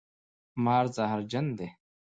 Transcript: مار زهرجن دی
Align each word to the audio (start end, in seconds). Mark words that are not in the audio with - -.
مار 0.63 0.85
زهرجن 0.95 1.45
دی 1.57 1.67